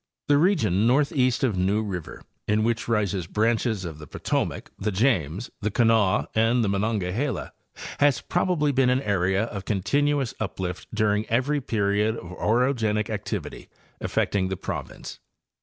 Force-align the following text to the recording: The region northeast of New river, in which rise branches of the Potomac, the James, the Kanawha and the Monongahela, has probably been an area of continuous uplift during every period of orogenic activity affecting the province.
The 0.27 0.39
region 0.39 0.87
northeast 0.87 1.43
of 1.43 1.55
New 1.59 1.83
river, 1.83 2.23
in 2.47 2.63
which 2.63 2.87
rise 2.87 3.27
branches 3.27 3.85
of 3.85 3.99
the 3.99 4.07
Potomac, 4.07 4.71
the 4.79 4.91
James, 4.91 5.51
the 5.61 5.69
Kanawha 5.69 6.27
and 6.33 6.63
the 6.63 6.69
Monongahela, 6.69 7.53
has 7.99 8.19
probably 8.19 8.71
been 8.71 8.89
an 8.89 9.03
area 9.03 9.43
of 9.43 9.63
continuous 9.65 10.33
uplift 10.39 10.87
during 10.91 11.27
every 11.27 11.61
period 11.61 12.17
of 12.17 12.35
orogenic 12.39 13.11
activity 13.11 13.69
affecting 14.01 14.47
the 14.47 14.57
province. 14.57 15.19